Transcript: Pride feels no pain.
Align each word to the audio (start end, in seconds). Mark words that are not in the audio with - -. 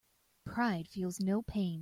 Pride 0.45 0.87
feels 0.87 1.19
no 1.19 1.43
pain. 1.43 1.79